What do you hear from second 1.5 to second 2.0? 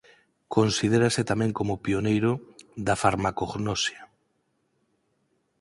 como